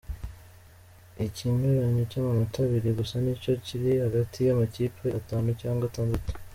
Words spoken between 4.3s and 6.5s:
y'amakipe atanu cyangwa atandatu.